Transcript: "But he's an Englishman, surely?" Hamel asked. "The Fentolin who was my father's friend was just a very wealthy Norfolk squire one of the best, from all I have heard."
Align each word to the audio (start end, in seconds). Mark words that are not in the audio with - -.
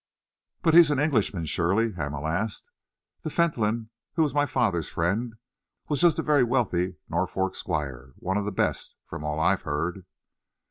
"But 0.63 0.73
he's 0.73 0.89
an 0.89 0.97
Englishman, 0.99 1.45
surely?" 1.45 1.91
Hamel 1.91 2.25
asked. 2.25 2.71
"The 3.21 3.29
Fentolin 3.29 3.91
who 4.15 4.23
was 4.23 4.33
my 4.33 4.47
father's 4.47 4.89
friend 4.89 5.35
was 5.89 6.01
just 6.01 6.17
a 6.17 6.23
very 6.23 6.43
wealthy 6.43 6.95
Norfolk 7.07 7.53
squire 7.53 8.13
one 8.15 8.37
of 8.37 8.45
the 8.45 8.51
best, 8.51 8.95
from 9.05 9.23
all 9.23 9.39
I 9.39 9.51
have 9.51 9.61
heard." 9.61 10.03